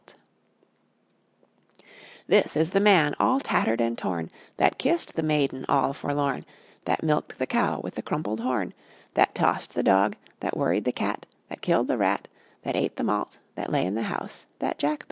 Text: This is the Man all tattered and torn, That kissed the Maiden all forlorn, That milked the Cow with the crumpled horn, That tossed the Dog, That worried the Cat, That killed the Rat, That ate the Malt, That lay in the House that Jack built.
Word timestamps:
This 2.25 2.57
is 2.57 2.71
the 2.71 2.79
Man 2.79 3.13
all 3.19 3.39
tattered 3.39 3.79
and 3.79 3.95
torn, 3.95 4.31
That 4.57 4.79
kissed 4.79 5.13
the 5.13 5.21
Maiden 5.21 5.63
all 5.69 5.93
forlorn, 5.93 6.43
That 6.85 7.03
milked 7.03 7.37
the 7.37 7.45
Cow 7.45 7.79
with 7.81 7.93
the 7.93 8.01
crumpled 8.01 8.39
horn, 8.39 8.73
That 9.13 9.35
tossed 9.35 9.75
the 9.75 9.83
Dog, 9.83 10.15
That 10.39 10.57
worried 10.57 10.85
the 10.85 10.91
Cat, 10.91 11.27
That 11.49 11.61
killed 11.61 11.87
the 11.87 11.99
Rat, 11.99 12.27
That 12.63 12.75
ate 12.75 12.95
the 12.95 13.03
Malt, 13.03 13.37
That 13.53 13.71
lay 13.71 13.85
in 13.85 13.93
the 13.93 14.01
House 14.09 14.47
that 14.57 14.79
Jack 14.79 14.89
built. 14.89 14.99